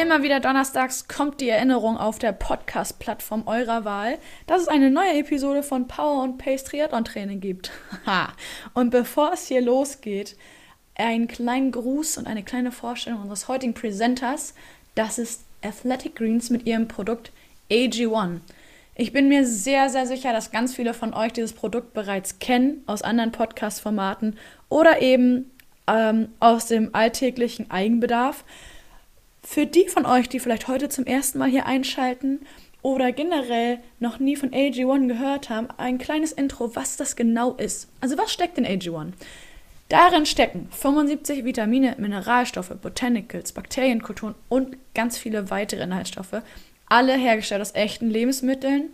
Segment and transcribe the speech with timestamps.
[0.00, 5.18] Immer wieder donnerstags kommt die Erinnerung auf der Podcast-Plattform eurer Wahl, dass es eine neue
[5.18, 7.70] Episode von Power und Pace Triathlon Training gibt.
[8.72, 10.36] und bevor es hier losgeht,
[10.94, 14.54] einen kleinen Gruß und eine kleine Vorstellung unseres heutigen Presenters.
[14.94, 17.30] Das ist Athletic Greens mit ihrem Produkt
[17.70, 18.38] AG1.
[18.94, 22.84] Ich bin mir sehr, sehr sicher, dass ganz viele von euch dieses Produkt bereits kennen
[22.86, 24.38] aus anderen Podcast-Formaten
[24.70, 25.50] oder eben
[25.86, 28.44] ähm, aus dem alltäglichen Eigenbedarf.
[29.42, 32.40] Für die von euch, die vielleicht heute zum ersten Mal hier einschalten
[32.82, 37.88] oder generell noch nie von AG1 gehört haben, ein kleines Intro, was das genau ist.
[38.00, 39.12] Also was steckt in AG1?
[39.88, 46.42] Darin stecken 75 Vitamine, Mineralstoffe, Botanicals, Bakterienkulturen und ganz viele weitere Inhaltsstoffe,
[46.86, 48.90] alle hergestellt aus echten Lebensmitteln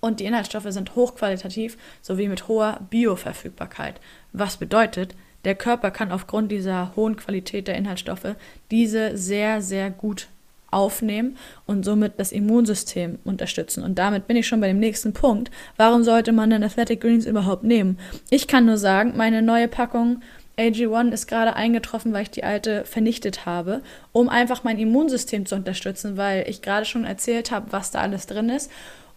[0.00, 4.00] und die Inhaltsstoffe sind hochqualitativ sowie mit hoher Bioverfügbarkeit.
[4.32, 5.14] Was bedeutet,
[5.46, 8.34] der Körper kann aufgrund dieser hohen Qualität der Inhaltsstoffe
[8.72, 10.26] diese sehr, sehr gut
[10.72, 13.84] aufnehmen und somit das Immunsystem unterstützen.
[13.84, 15.52] Und damit bin ich schon bei dem nächsten Punkt.
[15.76, 17.96] Warum sollte man denn Athletic Greens überhaupt nehmen?
[18.28, 20.20] Ich kann nur sagen, meine neue Packung
[20.58, 25.54] AG1 ist gerade eingetroffen, weil ich die alte vernichtet habe, um einfach mein Immunsystem zu
[25.54, 28.68] unterstützen, weil ich gerade schon erzählt habe, was da alles drin ist.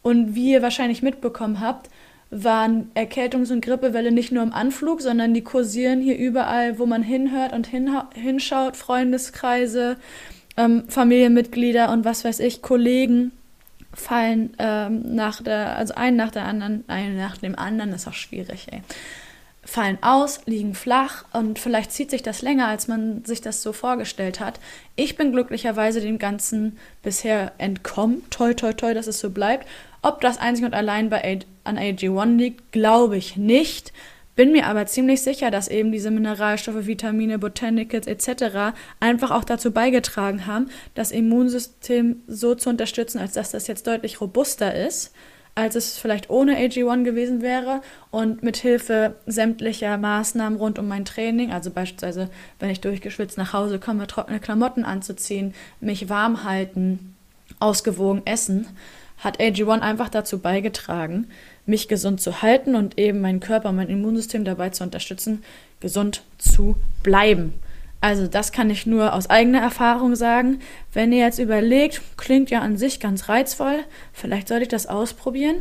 [0.04, 1.90] Und wie ihr wahrscheinlich mitbekommen habt,
[2.32, 7.02] waren Erkältungs- und Grippewelle nicht nur im Anflug, sondern die kursieren hier überall, wo man
[7.02, 9.98] hinhört und hinschaut, Freundeskreise,
[10.58, 13.32] ähm, Familienmitglieder und was weiß ich, Kollegen
[13.94, 18.14] fallen ähm, nach der, also ein nach der anderen, ein nach dem anderen, ist auch
[18.14, 18.82] schwierig, ey.
[19.64, 23.72] Fallen aus, liegen flach und vielleicht zieht sich das länger, als man sich das so
[23.72, 24.60] vorgestellt hat.
[24.96, 28.24] Ich bin glücklicherweise dem Ganzen bisher entkommen.
[28.32, 29.68] Toi, toi, toi, dass es so bleibt.
[30.02, 33.94] Ob das einzig und allein bei an AG1 liegt, glaube ich nicht.
[34.36, 38.74] Bin mir aber ziemlich sicher, dass eben diese Mineralstoffe, Vitamine, Botanicals etc.
[39.02, 44.22] einfach auch dazu beigetragen haben, das Immunsystem so zu unterstützen, als dass das jetzt deutlich
[44.22, 45.14] robuster ist,
[45.56, 51.04] als es vielleicht ohne AG1 gewesen wäre und mit Hilfe sämtlicher Maßnahmen rund um mein
[51.04, 57.14] Training, also beispielsweise, wenn ich durchgeschwitzt nach Hause komme, trockene Klamotten anzuziehen, mich warm halten,
[57.60, 58.68] ausgewogen essen,
[59.20, 61.28] hat AG1 einfach dazu beigetragen,
[61.66, 65.44] mich gesund zu halten und eben meinen Körper, mein Immunsystem dabei zu unterstützen,
[65.80, 67.54] gesund zu bleiben.
[68.02, 70.60] Also das kann ich nur aus eigener Erfahrung sagen.
[70.94, 73.80] Wenn ihr jetzt überlegt, klingt ja an sich ganz reizvoll,
[74.14, 75.58] vielleicht sollte ich das ausprobieren,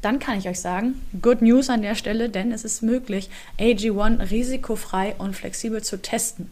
[0.00, 4.30] dann kann ich euch sagen, good news an der Stelle, denn es ist möglich, AG1
[4.30, 6.50] risikofrei und flexibel zu testen.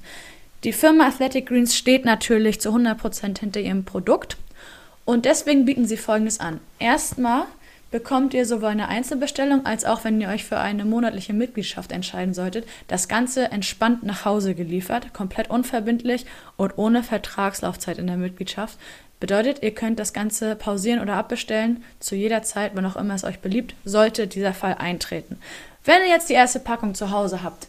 [0.65, 4.39] Die Firma Athletic Greens steht natürlich zu 100% hinter ihrem Produkt
[5.05, 6.61] und deswegen bieten sie Folgendes an.
[6.79, 7.45] Erstmal
[7.91, 12.35] bekommt ihr sowohl eine Einzelbestellung als auch, wenn ihr euch für eine monatliche Mitgliedschaft entscheiden
[12.35, 16.27] solltet, das Ganze entspannt nach Hause geliefert, komplett unverbindlich
[16.57, 18.79] und ohne Vertragslaufzeit in der Mitgliedschaft.
[19.21, 23.23] Bedeutet, ihr könnt das Ganze pausieren oder abbestellen zu jeder Zeit, wann auch immer es
[23.23, 25.39] euch beliebt, sollte dieser Fall eintreten.
[25.85, 27.69] Wenn ihr jetzt die erste Packung zu Hause habt,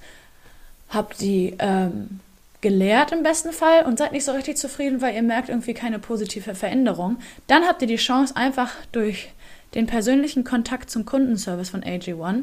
[0.90, 2.20] habt die ähm,
[2.66, 6.00] geleert im besten Fall und seid nicht so richtig zufrieden, weil ihr merkt irgendwie keine
[6.00, 9.30] positive Veränderung, dann habt ihr die Chance einfach durch
[9.76, 12.42] den persönlichen Kontakt zum Kundenservice von AG1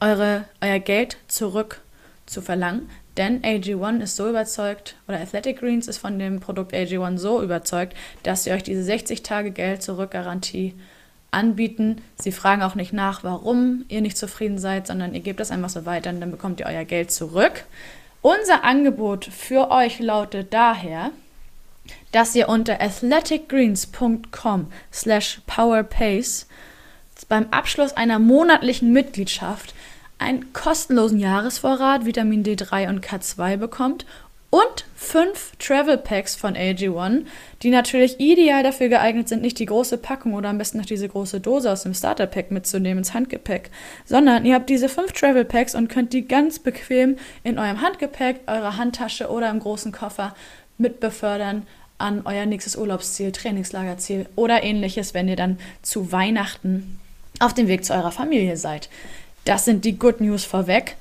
[0.00, 1.82] eure, euer Geld zurück
[2.26, 2.90] zu verlangen.
[3.16, 7.96] Denn AG1 ist so überzeugt, oder Athletic Greens ist von dem Produkt AG1 so überzeugt,
[8.24, 10.74] dass sie euch diese 60 Tage Geld zurück Garantie
[11.30, 12.02] anbieten.
[12.16, 15.68] Sie fragen auch nicht nach, warum ihr nicht zufrieden seid, sondern ihr gebt das einfach
[15.68, 17.66] so weiter und dann bekommt ihr euer Geld zurück.
[18.28, 21.12] Unser Angebot für euch lautet daher,
[22.12, 26.46] dass ihr unter athleticgreens.com slash powerpace
[27.30, 29.74] beim Abschluss einer monatlichen Mitgliedschaft
[30.18, 34.04] einen kostenlosen Jahresvorrat Vitamin D3 und K2 bekommt
[34.50, 37.24] und fünf Travel Packs von AG1,
[37.62, 41.08] die natürlich ideal dafür geeignet sind, nicht die große Packung oder am besten noch diese
[41.08, 43.70] große Dose aus dem Starter Pack mitzunehmen ins Handgepäck,
[44.06, 48.40] sondern ihr habt diese fünf Travel Packs und könnt die ganz bequem in eurem Handgepäck,
[48.46, 50.34] eurer Handtasche oder im großen Koffer
[50.78, 51.66] mit befördern
[51.98, 56.98] an euer nächstes Urlaubsziel, Trainingslagerziel oder ähnliches, wenn ihr dann zu Weihnachten
[57.40, 58.88] auf dem Weg zu eurer Familie seid.
[59.44, 60.96] Das sind die Good News vorweg.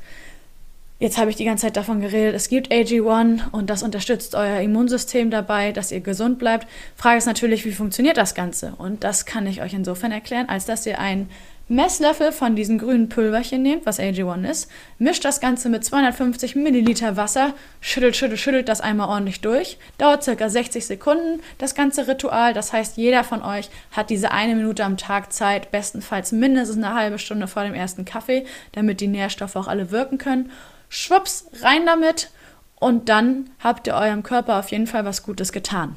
[0.99, 4.61] Jetzt habe ich die ganze Zeit davon geredet, es gibt AG1 und das unterstützt euer
[4.61, 6.67] Immunsystem dabei, dass ihr gesund bleibt.
[6.95, 8.73] Frage ist natürlich, wie funktioniert das Ganze?
[8.79, 11.29] Und das kann ich euch insofern erklären, als dass ihr ein
[11.69, 17.15] Messlöffel von diesen grünen Pulverchen nehmt, was AG1 ist, mischt das Ganze mit 250 Milliliter
[17.15, 22.55] Wasser, schüttelt, schüttelt, schüttelt das einmal ordentlich durch, dauert circa 60 Sekunden das ganze Ritual.
[22.55, 26.95] Das heißt, jeder von euch hat diese eine Minute am Tag Zeit, bestenfalls mindestens eine
[26.95, 30.49] halbe Stunde vor dem ersten Kaffee, damit die Nährstoffe auch alle wirken können.
[30.89, 32.31] Schwupps, rein damit
[32.79, 35.95] Und dann habt ihr eurem Körper auf jeden Fall was Gutes getan.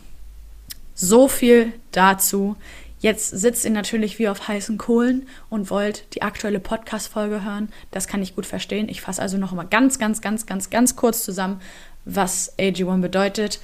[0.95, 2.57] So viel dazu.
[3.01, 7.71] Jetzt sitzt ihr natürlich wie auf heißen Kohlen und wollt die aktuelle Podcast-Folge hören.
[7.91, 8.91] Das kann ich gut verstehen.
[8.91, 11.61] Ich fasse also noch mal ganz, ganz, ganz, ganz, ganz kurz zusammen,
[12.05, 13.61] was AG1 bedeutet.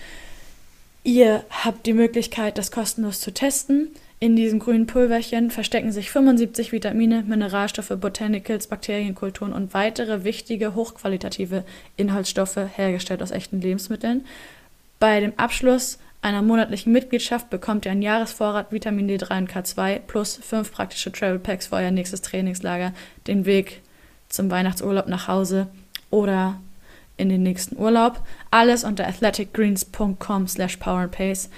[1.04, 3.90] Ihr habt die Möglichkeit, das kostenlos zu testen.
[4.18, 11.64] In diesem grünen Pulverchen verstecken sich 75 Vitamine, Mineralstoffe, Botanicals, Bakterienkulturen und weitere wichtige, hochqualitative
[11.96, 14.24] Inhaltsstoffe hergestellt aus echten Lebensmitteln.
[14.98, 20.36] Bei dem Abschluss einer monatlichen Mitgliedschaft bekommt ihr einen Jahresvorrat Vitamin D3 und K2 plus
[20.36, 22.92] fünf praktische Travel Packs für euer nächstes Trainingslager,
[23.26, 23.82] den Weg
[24.30, 25.68] zum Weihnachtsurlaub nach Hause
[26.10, 26.58] oder
[27.18, 28.22] in den nächsten Urlaub.
[28.50, 31.50] Alles unter athleticgreens.com slash powerandpace.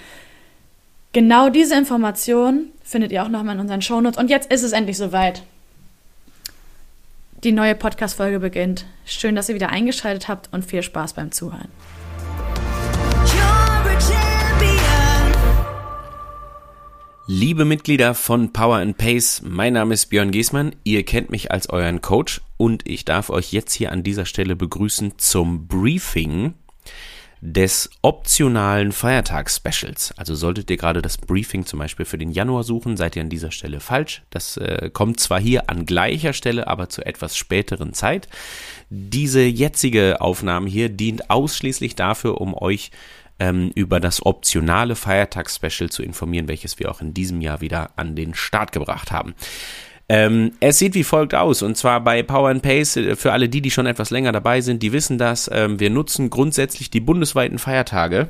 [1.11, 4.19] Genau diese Informationen findet ihr auch nochmal in unseren Shownotes.
[4.19, 5.41] Und jetzt ist es endlich soweit.
[7.43, 8.85] Die neue Podcast-Folge beginnt.
[9.05, 11.69] Schön, dass ihr wieder eingeschaltet habt und viel Spaß beim Zuhören.
[17.25, 21.69] Liebe Mitglieder von Power and Pace, mein Name ist Björn Giesmann, ihr kennt mich als
[21.69, 26.55] euren Coach und ich darf euch jetzt hier an dieser Stelle begrüßen zum Briefing
[27.41, 30.13] des optionalen Feiertags-Specials.
[30.17, 33.29] Also solltet ihr gerade das Briefing zum Beispiel für den Januar suchen, seid ihr an
[33.29, 34.23] dieser Stelle falsch.
[34.29, 38.27] Das äh, kommt zwar hier an gleicher Stelle, aber zu etwas späteren Zeit.
[38.89, 42.91] Diese jetzige Aufnahme hier dient ausschließlich dafür, um euch
[43.39, 48.15] ähm, über das optionale Feiertagsspecial zu informieren, welches wir auch in diesem Jahr wieder an
[48.15, 49.33] den Start gebracht haben.
[50.11, 53.47] Ähm, es sieht wie folgt aus, und zwar bei Power and Pace, äh, für alle
[53.47, 56.99] die, die schon etwas länger dabei sind, die wissen das, ähm, wir nutzen grundsätzlich die
[56.99, 58.29] bundesweiten Feiertage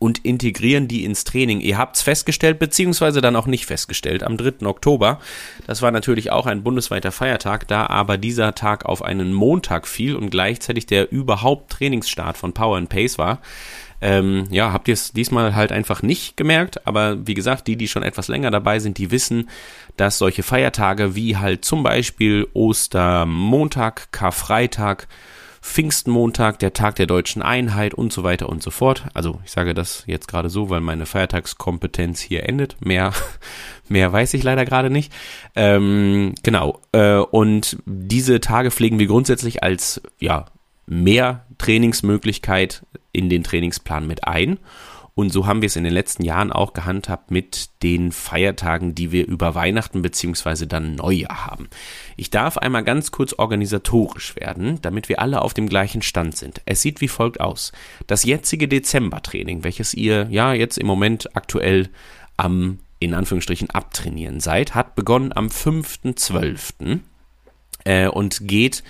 [0.00, 1.60] und integrieren die ins Training.
[1.60, 4.22] Ihr habt's festgestellt, beziehungsweise dann auch nicht festgestellt.
[4.22, 4.66] Am 3.
[4.66, 5.20] Oktober,
[5.66, 10.16] das war natürlich auch ein bundesweiter Feiertag, da aber dieser Tag auf einen Montag fiel
[10.16, 13.40] und gleichzeitig der überhaupt Trainingsstart von Power and Pace war,
[14.00, 17.88] ähm, ja, habt ihr es diesmal halt einfach nicht gemerkt, aber wie gesagt, die, die
[17.88, 19.48] schon etwas länger dabei sind, die wissen,
[19.96, 25.08] dass solche Feiertage wie halt zum Beispiel Ostermontag, Karfreitag,
[25.60, 29.06] Pfingstmontag, der Tag der deutschen Einheit und so weiter und so fort.
[29.14, 32.76] Also ich sage das jetzt gerade so, weil meine Feiertagskompetenz hier endet.
[32.80, 33.12] Mehr,
[33.88, 35.12] mehr weiß ich leider gerade nicht.
[35.56, 36.80] Ähm, genau.
[36.92, 40.46] Äh, und diese Tage pflegen wir grundsätzlich als ja
[40.88, 44.58] mehr Trainingsmöglichkeit in den Trainingsplan mit ein.
[45.14, 49.10] Und so haben wir es in den letzten Jahren auch gehandhabt mit den Feiertagen, die
[49.10, 51.68] wir über Weihnachten beziehungsweise dann Neujahr haben.
[52.16, 56.60] Ich darf einmal ganz kurz organisatorisch werden, damit wir alle auf dem gleichen Stand sind.
[56.66, 57.72] Es sieht wie folgt aus.
[58.06, 61.88] Das jetzige Dezembertraining, welches ihr ja jetzt im Moment aktuell
[62.36, 67.00] am in Anführungsstrichen abtrainieren seid, hat begonnen am 5.12.
[67.84, 68.82] Äh, und geht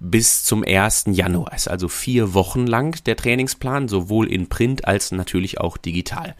[0.00, 1.04] bis zum 1.
[1.08, 1.54] Januar.
[1.54, 6.34] Ist also vier Wochen lang der Trainingsplan, sowohl in Print als natürlich auch digital.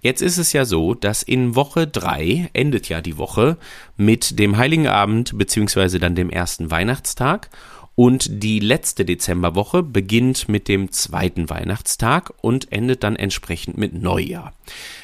[0.00, 3.56] Jetzt ist es ja so, dass in Woche drei endet ja die Woche
[3.96, 7.50] mit dem Heiligen Abend beziehungsweise dann dem ersten Weihnachtstag
[8.00, 14.54] und die letzte Dezemberwoche beginnt mit dem zweiten Weihnachtstag und endet dann entsprechend mit Neujahr.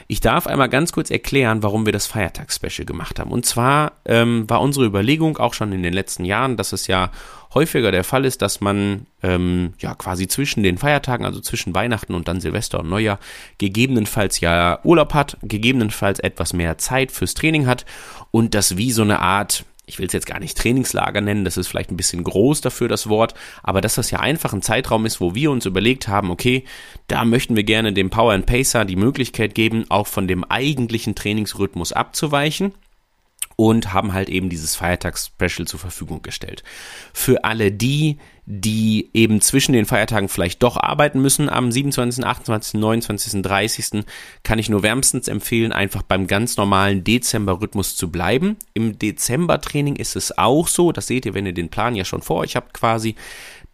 [0.06, 3.32] Ich darf einmal ganz kurz erklären, warum wir das Feiertagsspecial gemacht haben.
[3.32, 7.10] Und zwar ähm, war unsere Überlegung auch schon in den letzten Jahren, dass es ja
[7.52, 12.14] häufiger der Fall ist, dass man ähm, ja quasi zwischen den Feiertagen, also zwischen Weihnachten
[12.14, 13.18] und dann Silvester und Neujahr,
[13.58, 17.84] gegebenenfalls ja Urlaub hat, gegebenenfalls etwas mehr Zeit fürs Training hat
[18.30, 21.56] und das wie so eine Art ich will es jetzt gar nicht Trainingslager nennen, das
[21.56, 25.06] ist vielleicht ein bisschen groß dafür das Wort, aber dass das ja einfach ein Zeitraum
[25.06, 26.64] ist, wo wir uns überlegt haben, okay,
[27.06, 31.14] da möchten wir gerne dem Power and Pacer die Möglichkeit geben, auch von dem eigentlichen
[31.14, 32.74] Trainingsrhythmus abzuweichen
[33.56, 36.62] und haben halt eben dieses Feiertags-Special zur Verfügung gestellt.
[37.14, 42.74] Für alle die, die eben zwischen den Feiertagen vielleicht doch arbeiten müssen, am 27., 28.,
[42.74, 44.04] 29., 30.
[44.44, 48.56] kann ich nur wärmstens empfehlen, einfach beim ganz normalen Dezember-Rhythmus zu bleiben.
[48.74, 52.22] Im Dezember-Training ist es auch so, das seht ihr, wenn ihr den Plan ja schon
[52.22, 53.16] vor euch habt quasi,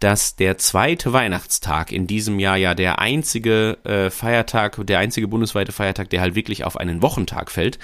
[0.02, 5.72] dass der zweite Weihnachtstag in diesem Jahr ja der einzige äh, Feiertag, der einzige bundesweite
[5.72, 7.78] Feiertag, der halt wirklich auf einen Wochentag fällt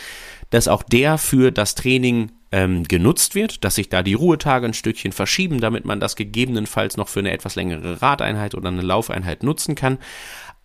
[0.50, 4.74] dass auch der für das Training ähm, genutzt wird, dass sich da die Ruhetage ein
[4.74, 9.42] Stückchen verschieben, damit man das gegebenenfalls noch für eine etwas längere Radeinheit oder eine Laufeinheit
[9.42, 9.98] nutzen kann.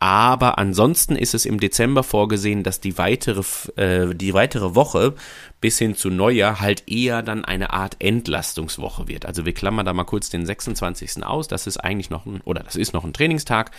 [0.03, 3.41] Aber ansonsten ist es im Dezember vorgesehen, dass die weitere,
[3.77, 5.13] äh, die weitere Woche
[5.61, 9.25] bis hin zu Neujahr halt eher dann eine Art Entlastungswoche wird.
[9.25, 11.23] Also wir klammern da mal kurz den 26.
[11.23, 11.47] aus.
[11.47, 13.71] Das ist eigentlich noch ein, oder das ist noch ein Trainingstag.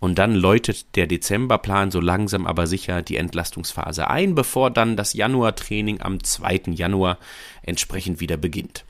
[0.00, 5.12] Und dann läutet der Dezemberplan so langsam aber sicher die Entlastungsphase ein, bevor dann das
[5.12, 6.62] Januartraining am 2.
[6.68, 7.18] Januar
[7.60, 8.85] entsprechend wieder beginnt.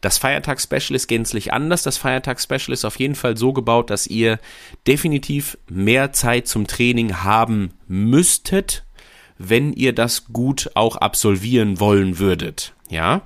[0.00, 1.82] Das Feiertagsspecial ist gänzlich anders.
[1.82, 4.38] Das Feiertagsspecial ist auf jeden Fall so gebaut, dass ihr
[4.86, 8.84] definitiv mehr Zeit zum Training haben müsstet,
[9.38, 12.72] wenn ihr das gut auch absolvieren wollen würdet.
[12.88, 13.22] Ja,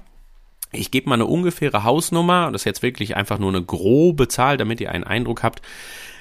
[0.72, 4.56] ich gebe mal eine ungefähre Hausnummer, das ist jetzt wirklich einfach nur eine grobe Zahl,
[4.56, 5.62] damit ihr einen Eindruck habt.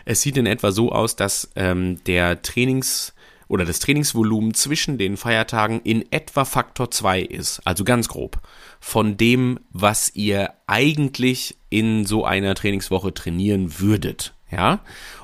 [0.06, 3.14] Es sieht in etwa so aus, dass ähm, der Trainings-
[3.50, 8.40] oder das Trainingsvolumen zwischen den Feiertagen in etwa Faktor 2 ist, also ganz grob,
[8.80, 14.34] von dem, was ihr eigentlich in so einer Trainingswoche trainieren würdet.
[14.52, 14.80] Ja,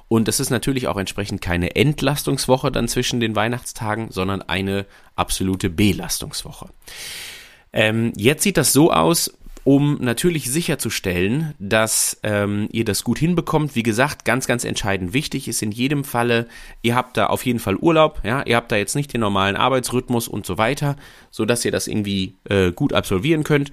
[0.08, 5.70] und das ist natürlich auch entsprechend keine Entlastungswoche dann zwischen den Weihnachtstagen, sondern eine absolute
[5.70, 6.70] Belastungswoche.
[7.74, 9.36] Ähm, jetzt sieht das so aus,
[9.66, 13.76] um natürlich sicherzustellen, dass ähm, ihr das gut hinbekommt.
[13.76, 16.48] Wie gesagt, ganz, ganz entscheidend wichtig ist in jedem Falle,
[16.84, 19.56] ihr habt da auf jeden Fall Urlaub, ja, ihr habt da jetzt nicht den normalen
[19.56, 20.96] Arbeitsrhythmus und so weiter,
[21.32, 23.72] so dass ihr das irgendwie äh, gut absolvieren könnt.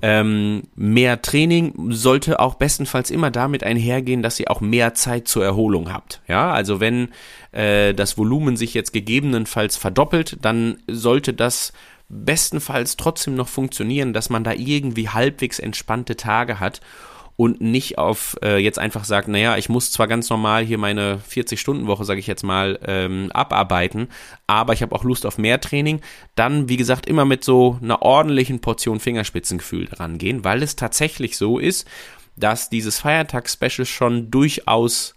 [0.00, 5.44] Ähm, mehr Training sollte auch bestenfalls immer damit einhergehen, dass ihr auch mehr Zeit zur
[5.44, 6.22] Erholung habt.
[6.26, 7.08] Ja, also wenn
[7.52, 11.74] äh, das Volumen sich jetzt gegebenenfalls verdoppelt, dann sollte das
[12.08, 16.80] bestenfalls trotzdem noch funktionieren, dass man da irgendwie halbwegs entspannte Tage hat
[17.36, 21.20] und nicht auf äh, jetzt einfach sagt, naja, ich muss zwar ganz normal hier meine
[21.28, 24.08] 40-Stunden-Woche, sage ich jetzt mal, ähm, abarbeiten,
[24.46, 26.00] aber ich habe auch Lust auf mehr Training,
[26.36, 31.58] dann, wie gesagt, immer mit so einer ordentlichen Portion Fingerspitzengefühl rangehen, weil es tatsächlich so
[31.58, 31.88] ist,
[32.36, 35.14] dass dieses Feiertags-Special schon durchaus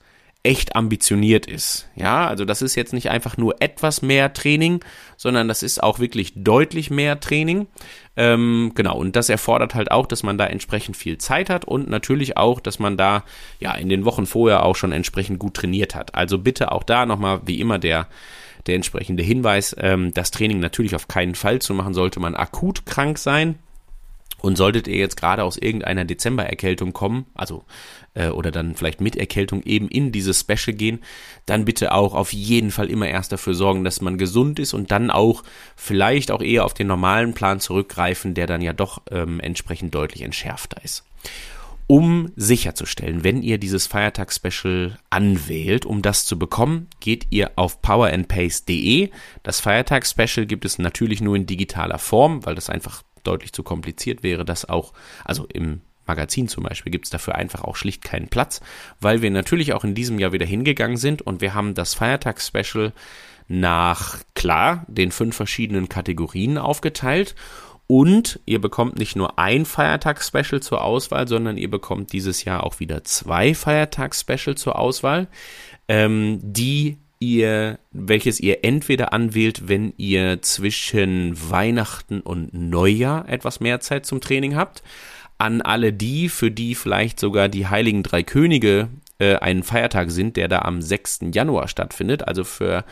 [0.47, 1.89] echt ambitioniert ist.
[1.97, 4.79] Ja, also das ist jetzt nicht einfach nur etwas mehr Training,
[5.17, 7.67] sondern das ist auch wirklich deutlich mehr Training.
[8.15, 11.89] Ähm, genau, und das erfordert halt auch, dass man da entsprechend viel Zeit hat und
[11.89, 13.25] natürlich auch, dass man da
[13.59, 16.15] ja in den Wochen vorher auch schon entsprechend gut trainiert hat.
[16.15, 18.07] Also bitte auch da nochmal wie immer der
[18.67, 22.85] der entsprechende Hinweis, ähm, das Training natürlich auf keinen Fall zu machen, sollte man akut
[22.85, 23.59] krank sein.
[24.39, 27.65] Und solltet ihr jetzt gerade aus irgendeiner Dezembererkältung kommen, also
[28.17, 30.99] äh, oder dann vielleicht mit Erkältung eben in dieses Special gehen,
[31.45, 34.91] dann bitte auch auf jeden Fall immer erst dafür sorgen, dass man gesund ist und
[34.91, 35.43] dann auch
[35.75, 40.23] vielleicht auch eher auf den normalen Plan zurückgreifen, der dann ja doch ähm, entsprechend deutlich
[40.23, 41.03] entschärfter ist
[41.89, 49.09] um sicherzustellen, wenn ihr dieses Feiertagsspecial anwählt, um das zu bekommen, geht ihr auf powerandpace.de.
[49.43, 54.21] Das Feiertagsspecial gibt es natürlich nur in digitaler Form, weil das einfach deutlich zu kompliziert
[54.21, 54.91] wäre, das auch,
[55.23, 58.61] also im Magazin zum Beispiel gibt es dafür einfach auch schlicht keinen Platz,
[58.99, 62.93] weil wir natürlich auch in diesem Jahr wieder hingegangen sind und wir haben das Feiertagsspecial
[63.49, 67.35] nach, klar, den fünf verschiedenen Kategorien aufgeteilt
[67.87, 72.81] und ihr bekommt nicht nur ein Feiertagsspecial zur Auswahl, sondern ihr bekommt dieses Jahr auch
[72.81, 75.27] wieder zwei Feiertagsspecial zur Auswahl,
[75.87, 83.79] ähm, die ihr, welches ihr entweder anwählt, wenn ihr zwischen Weihnachten und Neujahr etwas mehr
[83.79, 84.83] Zeit zum Training habt.
[85.37, 88.89] An alle die, für die vielleicht sogar die Heiligen Drei Könige
[89.19, 91.19] äh, ein Feiertag sind, der da am 6.
[91.33, 92.85] Januar stattfindet, also für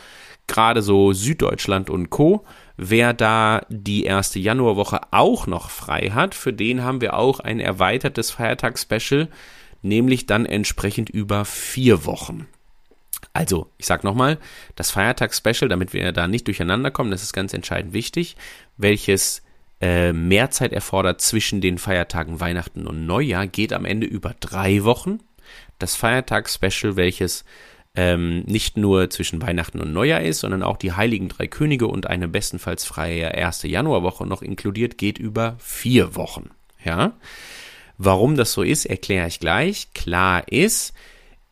[0.46, 2.44] gerade so Süddeutschland und Co.
[2.76, 7.58] Wer da die erste Januarwoche auch noch frei hat, für den haben wir auch ein
[7.58, 9.28] erweitertes Feiertagsspecial,
[9.82, 12.46] nämlich dann entsprechend über vier Wochen.
[13.32, 14.38] Also, ich sag nochmal,
[14.76, 18.36] das Feiertagsspecial, damit wir da nicht durcheinander kommen, das ist ganz entscheidend wichtig,
[18.76, 19.42] welches
[19.80, 24.84] äh, mehr Zeit erfordert zwischen den Feiertagen Weihnachten und Neujahr, geht am Ende über drei
[24.84, 25.18] Wochen.
[25.78, 27.44] Das Feiertagsspecial, welches
[27.94, 32.06] ähm, nicht nur zwischen Weihnachten und Neujahr ist, sondern auch die Heiligen Drei Könige und
[32.06, 36.50] eine bestenfalls freie erste Januarwoche noch inkludiert, geht über vier Wochen.
[36.84, 37.14] Ja.
[37.98, 39.92] Warum das so ist, erkläre ich gleich.
[39.94, 40.92] Klar ist,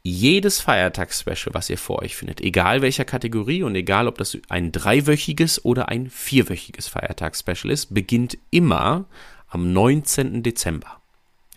[0.06, 4.70] jedes Feiertagsspecial, was ihr vor euch findet, egal welcher Kategorie und egal ob das ein
[4.70, 9.06] dreiwöchiges oder ein vierwöchiges Feiertagsspecial ist, beginnt immer
[9.48, 10.42] am 19.
[10.42, 11.00] Dezember.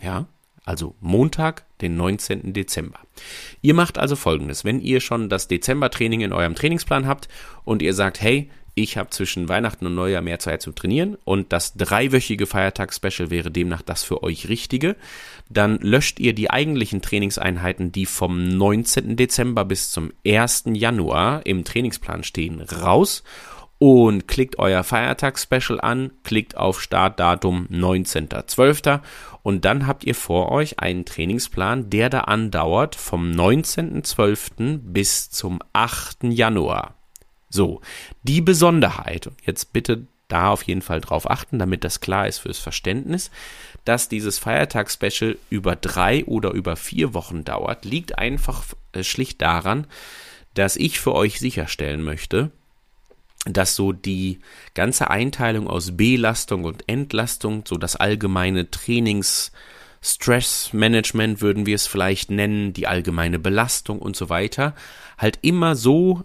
[0.00, 0.26] Ja,
[0.64, 2.54] also Montag, den 19.
[2.54, 3.00] Dezember.
[3.60, 7.28] Ihr macht also folgendes, wenn ihr schon das Dezembertraining in eurem Trainingsplan habt
[7.64, 8.50] und ihr sagt, hey,
[8.82, 13.50] ich habe zwischen Weihnachten und Neujahr mehr Zeit zu trainieren und das dreiwöchige Feiertagsspecial wäre
[13.50, 14.96] demnach das für euch richtige.
[15.48, 19.16] Dann löscht ihr die eigentlichen Trainingseinheiten, die vom 19.
[19.16, 20.64] Dezember bis zum 1.
[20.72, 23.22] Januar im Trainingsplan stehen, raus
[23.78, 29.00] und klickt euer Feiertagsspecial an, klickt auf Startdatum 19.12.
[29.42, 34.78] und dann habt ihr vor euch einen Trainingsplan, der da andauert vom 19.12.
[34.82, 36.24] bis zum 8.
[36.24, 36.97] Januar.
[37.50, 37.80] So,
[38.22, 42.58] die Besonderheit, jetzt bitte da auf jeden Fall drauf achten, damit das klar ist fürs
[42.58, 43.30] Verständnis,
[43.84, 49.86] dass dieses Feiertagsspecial über drei oder über vier Wochen dauert, liegt einfach äh, schlicht daran,
[50.54, 52.50] dass ich für euch sicherstellen möchte,
[53.46, 54.40] dass so die
[54.74, 59.52] ganze Einteilung aus Belastung und Entlastung, so das allgemeine Trainings,
[60.00, 64.74] Stressmanagement würden wir es vielleicht nennen, die allgemeine Belastung und so weiter,
[65.16, 66.22] halt immer so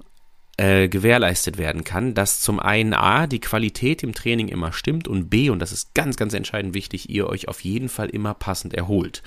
[0.57, 5.29] äh, gewährleistet werden kann, dass zum einen A, die Qualität im Training immer stimmt und
[5.29, 8.73] B, und das ist ganz, ganz entscheidend wichtig, ihr euch auf jeden Fall immer passend
[8.73, 9.23] erholt.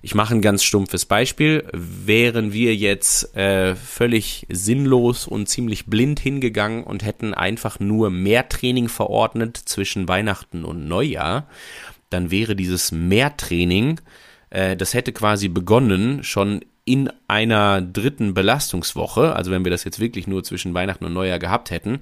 [0.00, 1.66] Ich mache ein ganz stumpfes Beispiel.
[1.72, 8.50] Wären wir jetzt äh, völlig sinnlos und ziemlich blind hingegangen und hätten einfach nur mehr
[8.50, 11.48] Training verordnet zwischen Weihnachten und Neujahr,
[12.10, 13.98] dann wäre dieses Mehrtraining,
[14.50, 20.00] äh, das hätte quasi begonnen schon in einer dritten Belastungswoche, also wenn wir das jetzt
[20.00, 22.00] wirklich nur zwischen Weihnachten und Neujahr gehabt hätten,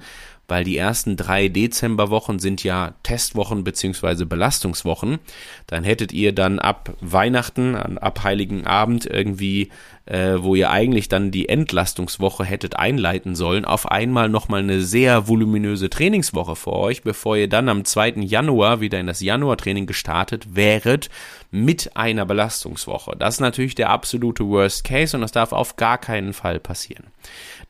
[0.49, 5.19] weil die ersten drei Dezemberwochen sind ja Testwochen beziehungsweise Belastungswochen.
[5.67, 9.71] Dann hättet ihr dann ab Weihnachten, ab Heiligen Abend irgendwie,
[10.05, 15.29] äh, wo ihr eigentlich dann die Entlastungswoche hättet einleiten sollen, auf einmal nochmal eine sehr
[15.29, 18.15] voluminöse Trainingswoche vor euch, bevor ihr dann am 2.
[18.21, 21.09] Januar wieder in das Januartraining gestartet wäret
[21.51, 23.17] mit einer Belastungswoche.
[23.17, 27.05] Das ist natürlich der absolute Worst Case und das darf auf gar keinen Fall passieren.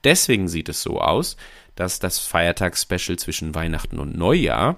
[0.04, 1.36] Deswegen sieht es so aus,
[1.76, 4.76] dass das Feiertagsspecial zwischen Weihnachten und Neujahr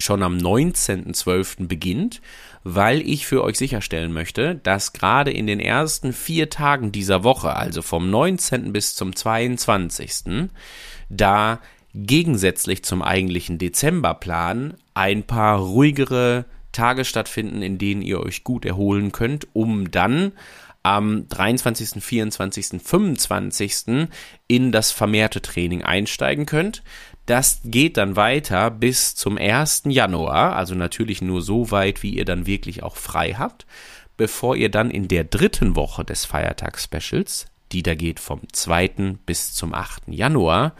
[0.00, 1.66] schon am 19.12.
[1.68, 2.20] beginnt,
[2.64, 7.54] weil ich für euch sicherstellen möchte, dass gerade in den ersten vier Tagen dieser Woche,
[7.54, 8.72] also vom 19.
[8.72, 10.48] bis zum 22.,
[11.10, 11.60] da
[11.94, 19.12] gegensätzlich zum eigentlichen Dezemberplan ein paar ruhigere Tage stattfinden, in denen ihr euch gut erholen
[19.12, 20.32] könnt, um dann
[20.84, 24.08] am 23., 24., 25.
[24.46, 26.84] in das vermehrte Training einsteigen könnt.
[27.26, 29.84] Das geht dann weiter bis zum 1.
[29.86, 33.66] Januar, also natürlich nur so weit, wie ihr dann wirklich auch frei habt,
[34.18, 39.16] bevor ihr dann in der dritten Woche des Feiertags-Specials, die da geht vom 2.
[39.24, 40.02] bis zum 8.
[40.08, 40.74] Januar,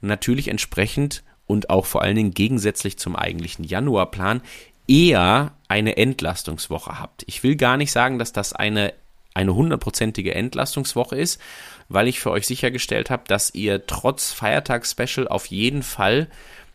[0.00, 4.40] natürlich entsprechend und auch vor allen Dingen gegensätzlich zum eigentlichen Januarplan
[4.88, 7.24] eher eine Entlastungswoche habt.
[7.26, 8.94] Ich will gar nicht sagen, dass das eine
[9.34, 11.40] eine hundertprozentige Entlastungswoche ist,
[11.88, 16.28] weil ich für euch sichergestellt habe, dass ihr trotz Feiertags-Special auf jeden Fall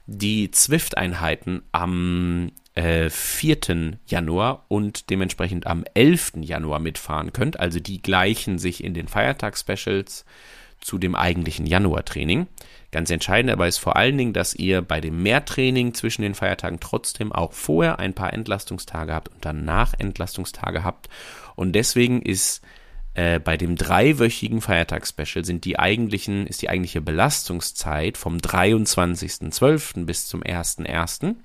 [0.08, 3.98] die Zwift-Einheiten am äh, 4.
[4.06, 6.34] Januar und dementsprechend am 11.
[6.42, 7.60] Januar mitfahren könnt.
[7.60, 10.26] Also die gleichen sich in den Feiertags-Specials
[10.86, 12.46] zu dem eigentlichen Januar-Training.
[12.92, 16.80] Ganz entscheidend aber ist vor allen Dingen, dass ihr bei dem Mehrtraining zwischen den Feiertagen
[16.80, 21.10] trotzdem auch vorher ein paar Entlastungstage habt und danach Entlastungstage habt
[21.56, 22.62] und deswegen ist
[23.16, 30.06] äh, bei dem dreiwöchigen Feiertagsspecial sind die eigentlichen, ist die eigentliche Belastungszeit vom 23.12.
[30.06, 31.36] bis zum 1.1.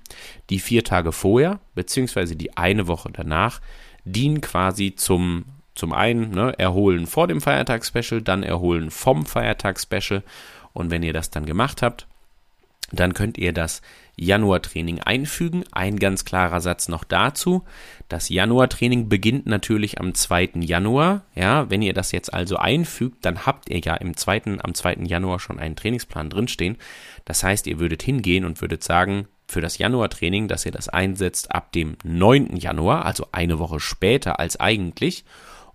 [0.50, 3.60] Die vier Tage vorher, beziehungsweise die eine Woche danach,
[4.04, 10.22] dienen quasi zum zum einen ne, erholen vor dem Feiertagsspecial, dann erholen vom Feiertagsspecial
[10.72, 12.06] und wenn ihr das dann gemacht habt,
[12.92, 13.82] dann könnt ihr das
[14.16, 15.64] Januartraining einfügen.
[15.72, 17.62] Ein ganz klarer Satz noch dazu.
[18.08, 20.50] Das Januartraining beginnt natürlich am 2.
[20.56, 21.22] Januar.
[21.34, 25.04] Ja, wenn ihr das jetzt also einfügt, dann habt ihr ja im zweiten, am 2.
[25.04, 26.76] Januar schon einen Trainingsplan drinstehen.
[27.24, 31.52] Das heißt, ihr würdet hingehen und würdet sagen, für das Januartraining, dass ihr das einsetzt
[31.52, 32.56] ab dem 9.
[32.56, 35.24] Januar, also eine Woche später als eigentlich.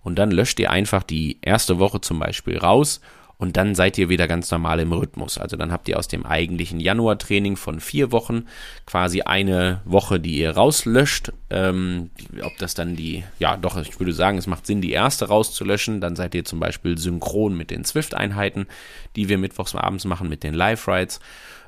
[0.06, 3.00] Und dann löscht ihr einfach die erste Woche zum Beispiel raus
[3.38, 5.36] und dann seid ihr wieder ganz normal im Rhythmus.
[5.36, 8.44] Also dann habt ihr aus dem eigentlichen Januar-Training von vier Wochen
[8.86, 11.32] quasi eine Woche, die ihr rauslöscht.
[11.50, 15.26] Ähm, ob das dann die, ja doch, ich würde sagen, es macht Sinn, die erste
[15.26, 16.00] rauszulöschen.
[16.00, 18.68] Dann seid ihr zum Beispiel synchron mit den Swift-Einheiten,
[19.16, 21.18] die wir mittwochs abends machen mit den Live-Rides.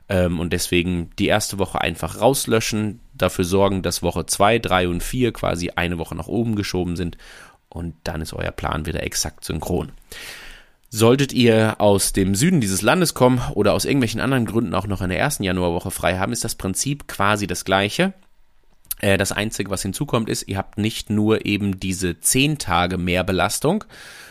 [0.09, 5.03] Ähm, und deswegen die erste Woche einfach rauslöschen, dafür sorgen, dass Woche zwei, drei und
[5.03, 7.18] vier quasi eine Woche nach oben geschoben sind.
[7.69, 9.93] Und dann ist euer Plan wieder exakt synchron.
[10.91, 15.03] Solltet ihr aus dem Süden dieses Landes kommen oder aus irgendwelchen anderen Gründen auch noch
[15.03, 18.15] in der ersten Januarwoche frei haben, ist das Prinzip quasi das gleiche.
[19.01, 23.25] Äh, das Einzige, was hinzukommt, ist, ihr habt nicht nur eben diese zehn Tage mehr
[23.25, 23.85] Belastung,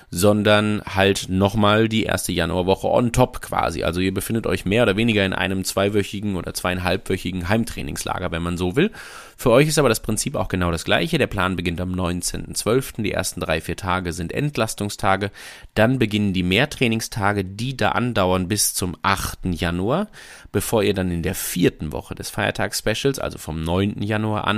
[0.10, 3.84] sondern halt nochmal die erste Januarwoche on top quasi.
[3.84, 8.58] Also ihr befindet euch mehr oder weniger in einem zweiwöchigen oder zweieinhalbwöchigen Heimtrainingslager, wenn man
[8.58, 8.92] so will.
[9.36, 11.18] Für euch ist aber das Prinzip auch genau das gleiche.
[11.18, 13.04] Der Plan beginnt am 19.12.
[13.04, 15.30] Die ersten drei, vier Tage sind Entlastungstage.
[15.76, 19.40] Dann beginnen die Mehrtrainingstage, die da andauern bis zum 8.
[19.52, 20.08] Januar,
[20.54, 24.02] bevor ihr dann in der vierten Woche des Feiertags-Specials, also vom 9.
[24.02, 24.57] Januar an,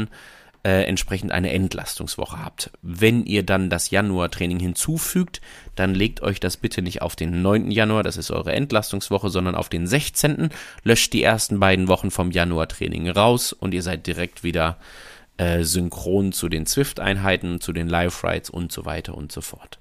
[0.63, 2.71] äh, entsprechend eine Entlastungswoche habt.
[2.81, 5.41] Wenn ihr dann das Januar-Training hinzufügt,
[5.75, 7.71] dann legt euch das bitte nicht auf den 9.
[7.71, 10.49] Januar, das ist eure Entlastungswoche, sondern auf den 16.
[10.83, 14.77] Löscht die ersten beiden Wochen vom Januar-Training raus und ihr seid direkt wieder
[15.37, 19.79] äh, synchron zu den Swift-Einheiten, zu den Live-Rides und so weiter und so fort.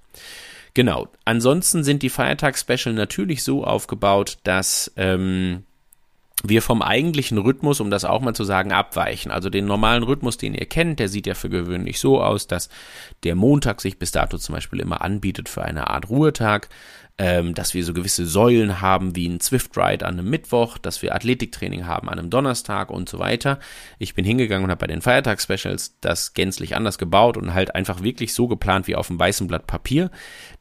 [0.74, 1.09] Genau.
[1.24, 5.64] Ansonsten sind die Feiertags-Special natürlich so aufgebaut, dass ähm,
[6.44, 9.33] wir vom eigentlichen Rhythmus, um das auch mal zu sagen, abweichen.
[9.33, 12.68] Also den normalen Rhythmus, den ihr kennt, der sieht ja für gewöhnlich so aus, dass
[13.24, 16.68] der Montag sich bis dato zum Beispiel immer anbietet für eine Art Ruhetag
[17.18, 21.02] ähm, dass wir so gewisse Säulen haben wie ein Swift Ride an einem Mittwoch, dass
[21.02, 23.59] wir Athletiktraining haben an einem Donnerstag und so weiter.
[23.98, 28.04] Ich bin hingegangen und habe bei den Feiertags-Specials das gänzlich anders gebaut und halt einfach
[28.04, 30.11] wirklich so geplant wie auf einem weißen Blatt Papier.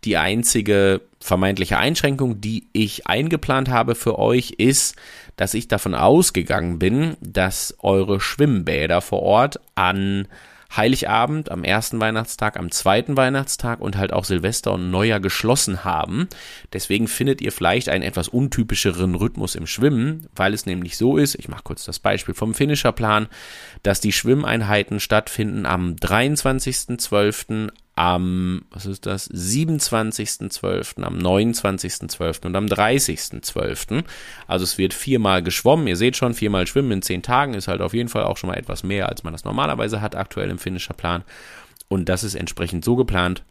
[0.03, 4.95] Die einzige vermeintliche Einschränkung, die ich eingeplant habe für euch, ist,
[5.35, 10.27] dass ich davon ausgegangen bin, dass eure Schwimmbäder vor Ort an
[10.75, 16.27] Heiligabend, am ersten Weihnachtstag, am zweiten Weihnachtstag und halt auch Silvester und Neujahr geschlossen haben.
[16.73, 21.35] Deswegen findet ihr vielleicht einen etwas untypischeren Rhythmus im Schwimmen, weil es nämlich so ist,
[21.35, 23.27] ich mache kurz das Beispiel vom Finisherplan,
[23.83, 32.45] dass die Schwimmeinheiten stattfinden am 23.12., am, was ist das, 27.12., am 29.12.
[32.45, 34.03] und am 30.12.
[34.45, 35.87] Also es wird viermal geschwommen.
[35.87, 38.49] Ihr seht schon, viermal schwimmen in zehn Tagen ist halt auf jeden Fall auch schon
[38.49, 41.23] mal etwas mehr, als man das normalerweise hat aktuell im finnischer Plan.
[41.87, 43.43] Und das ist entsprechend so geplant,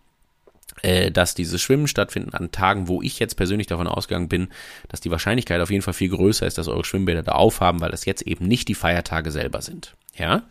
[0.83, 4.49] äh, dass diese Schwimmen stattfinden an Tagen, wo ich jetzt persönlich davon ausgegangen bin,
[4.89, 7.91] dass die Wahrscheinlichkeit auf jeden Fall viel größer ist, dass eure Schwimmbäder da aufhaben, weil
[7.91, 9.97] das jetzt eben nicht die Feiertage selber sind.
[10.17, 10.45] Ja?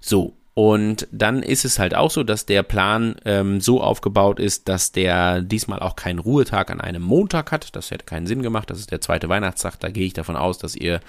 [0.00, 4.68] So, und dann ist es halt auch so, dass der Plan ähm, so aufgebaut ist,
[4.68, 7.74] dass der diesmal auch keinen Ruhetag an einem Montag hat.
[7.74, 8.70] Das hätte keinen Sinn gemacht.
[8.70, 9.80] Das ist der zweite Weihnachtstag.
[9.80, 11.00] Da gehe ich davon aus, dass ihr,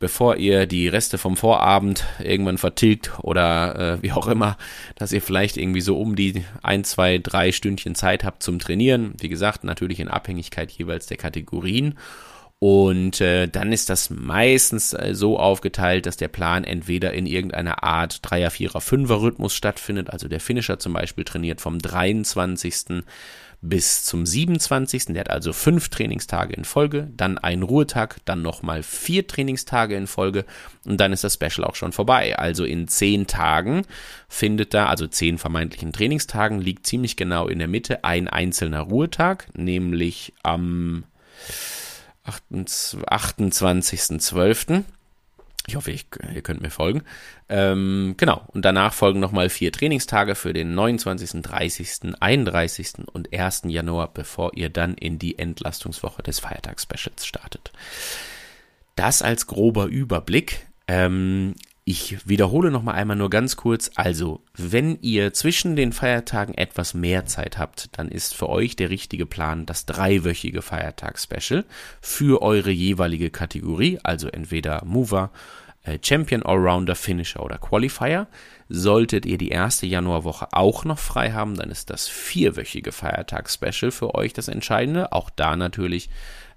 [0.00, 4.58] bevor ihr die Reste vom Vorabend irgendwann vertilgt oder äh, wie auch immer,
[4.96, 9.14] dass ihr vielleicht irgendwie so um die ein, zwei, drei Stündchen Zeit habt zum Trainieren.
[9.20, 11.94] Wie gesagt, natürlich in Abhängigkeit jeweils der Kategorien.
[12.66, 17.84] Und äh, dann ist das meistens äh, so aufgeteilt, dass der Plan entweder in irgendeiner
[17.84, 20.08] Art Dreier, Vierer, Fünfer Rhythmus stattfindet.
[20.08, 23.04] Also der Finisher zum Beispiel trainiert vom 23.
[23.60, 25.04] bis zum 27.
[25.08, 30.06] Der hat also fünf Trainingstage in Folge, dann einen Ruhetag, dann nochmal vier Trainingstage in
[30.06, 30.46] Folge
[30.86, 32.38] und dann ist das Special auch schon vorbei.
[32.38, 33.82] Also in zehn Tagen
[34.26, 39.48] findet da, also zehn vermeintlichen Trainingstagen, liegt ziemlich genau in der Mitte ein einzelner Ruhetag,
[39.54, 41.04] nämlich am
[42.26, 44.84] 28.12.
[45.66, 47.04] Ich hoffe, ich, ihr könnt mir folgen.
[47.48, 48.42] Ähm, genau.
[48.48, 52.92] Und danach folgen nochmal vier Trainingstage für den 29., 30., 31.
[53.12, 53.62] und 1.
[53.68, 57.72] Januar, bevor ihr dann in die Entlastungswoche des Feiertags-Specials startet.
[58.94, 60.66] Das als grober Überblick.
[60.86, 61.54] Ähm,
[61.86, 63.90] ich wiederhole noch mal einmal nur ganz kurz.
[63.94, 68.88] Also, wenn ihr zwischen den Feiertagen etwas mehr Zeit habt, dann ist für euch der
[68.88, 71.64] richtige Plan das dreiwöchige Feiertags-Special
[72.00, 75.30] für eure jeweilige Kategorie, also entweder Mover,
[75.82, 78.28] äh, Champion, Allrounder, Finisher oder Qualifier.
[78.70, 84.14] Solltet ihr die erste Januarwoche auch noch frei haben, dann ist das vierwöchige Feiertags-Special für
[84.14, 85.12] euch das Entscheidende.
[85.12, 86.08] Auch da natürlich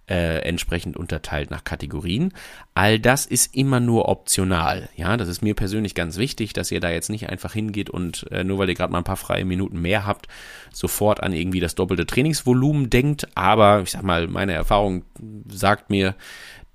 [0.09, 2.33] äh, entsprechend unterteilt nach Kategorien.
[2.73, 4.89] All das ist immer nur optional.
[4.95, 8.25] Ja, das ist mir persönlich ganz wichtig, dass ihr da jetzt nicht einfach hingeht und
[8.31, 10.27] äh, nur weil ihr gerade mal ein paar freie Minuten mehr habt,
[10.71, 13.27] sofort an irgendwie das doppelte Trainingsvolumen denkt.
[13.35, 15.03] Aber ich sag mal, meine Erfahrung
[15.49, 16.15] sagt mir,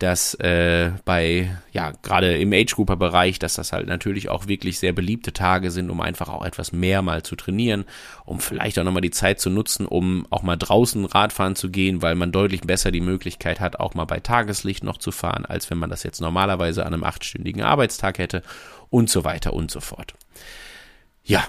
[0.02, 5.32] dass äh, bei, ja, gerade im Age-Grouper-Bereich, dass das halt natürlich auch wirklich sehr beliebte
[5.32, 7.84] Tage sind, um einfach auch etwas mehr mal zu trainieren,
[8.24, 12.02] um vielleicht auch nochmal die Zeit zu nutzen, um auch mal draußen Radfahren zu gehen,
[12.02, 15.70] weil man deutlich besser die Möglichkeit hat, auch mal bei Tageslicht noch zu fahren, als
[15.70, 18.42] wenn man das jetzt normalerweise an einem achtstündigen Arbeitstag hätte
[18.90, 20.14] und so weiter und so fort.
[21.22, 21.46] Ja,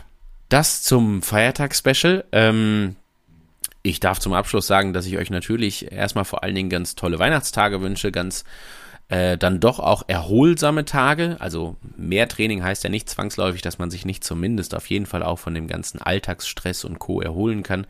[0.49, 2.25] das zum Feiertagsspecial.
[2.31, 2.97] Ähm,
[3.82, 7.19] ich darf zum Abschluss sagen, dass ich euch natürlich erstmal vor allen Dingen ganz tolle
[7.19, 8.45] Weihnachtstage wünsche, ganz
[9.10, 11.36] äh, dann doch auch erholsame Tage.
[11.39, 15.23] Also mehr Training heißt ja nicht zwangsläufig, dass man sich nicht zumindest auf jeden Fall
[15.23, 17.21] auch von dem ganzen Alltagsstress und Co.
[17.21, 17.86] erholen kann.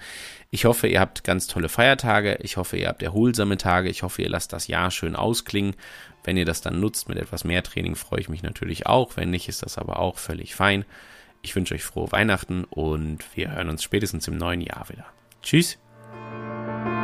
[0.49, 2.39] Ich hoffe, ihr habt ganz tolle Feiertage.
[2.41, 3.89] Ich hoffe, ihr habt erholsame Tage.
[3.89, 5.75] Ich hoffe, ihr lasst das Jahr schön ausklingen.
[6.23, 9.15] Wenn ihr das dann nutzt mit etwas mehr Training, freue ich mich natürlich auch.
[9.15, 10.83] Wenn nicht, ist das aber auch völlig fein.
[11.41, 15.05] Ich wünsche euch frohe Weihnachten und wir hören uns spätestens im neuen Jahr wieder.
[15.43, 15.77] Tschüss.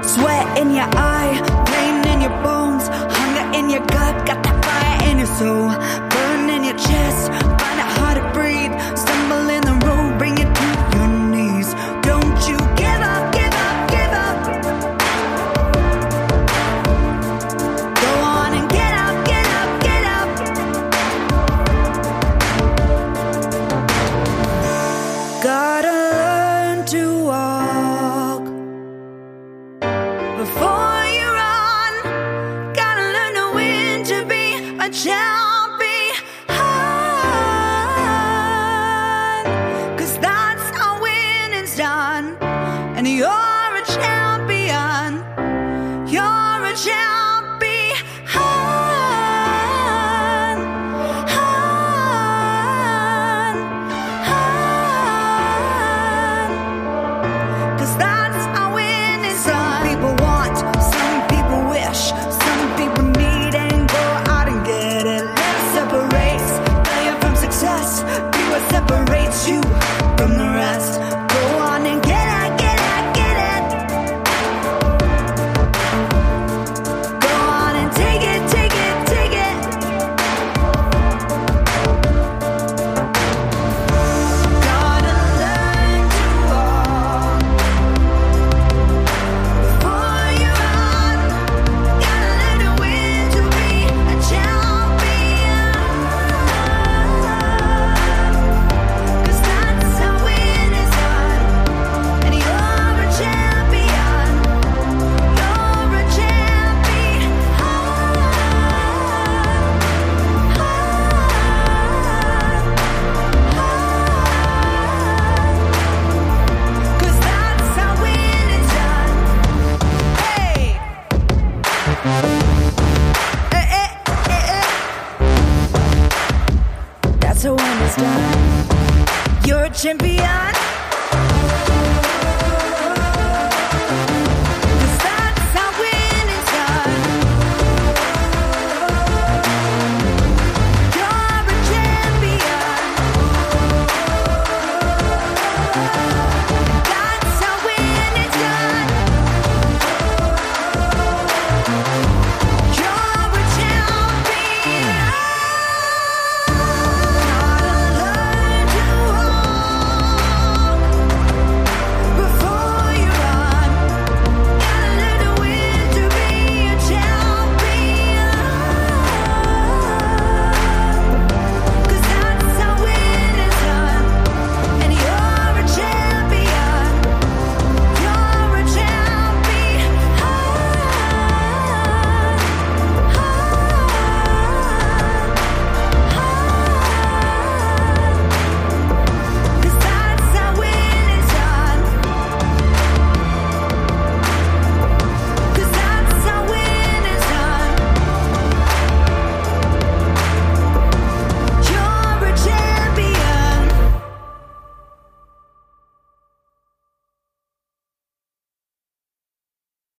[0.01, 1.35] Sweat in your eye,
[1.67, 5.69] pain in your bones, hunger in your gut, got that fire in your soul,